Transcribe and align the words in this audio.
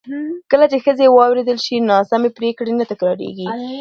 کله 0.51 0.65
چې 0.71 0.77
ښځې 0.85 1.05
واورېدل 1.09 1.57
شي، 1.65 1.75
ناسمې 1.91 2.29
پرېکړې 2.37 2.73
نه 2.79 2.85
تکرارېږي. 2.91 3.47